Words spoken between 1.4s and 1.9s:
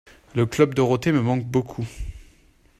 beaucoup.